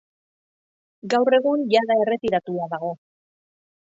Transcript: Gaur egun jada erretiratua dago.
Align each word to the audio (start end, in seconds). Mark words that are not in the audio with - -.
Gaur 1.13 1.37
egun 1.37 1.65
jada 1.73 1.97
erretiratua 2.05 2.71
dago. 2.73 2.91